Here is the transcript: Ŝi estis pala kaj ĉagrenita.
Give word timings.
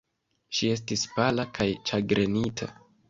Ŝi 0.59 0.71
estis 0.75 1.03
pala 1.17 1.45
kaj 1.59 1.67
ĉagrenita. 1.91 2.71